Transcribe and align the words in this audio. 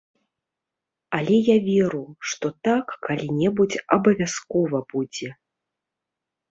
Але 1.17 1.37
я 1.49 1.57
веру, 1.67 2.01
што 2.31 2.45
так 2.71 2.85
калі-небудзь 3.07 3.81
абавязкова 4.01 4.77
будзе. 4.97 5.29